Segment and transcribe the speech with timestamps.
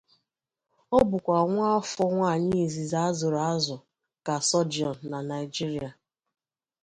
[0.97, 3.77] Ọ bụkwa nwaafọ nwanyị izizi azụrụ azụ
[4.25, 5.89] ka sọjọn na Nigeria.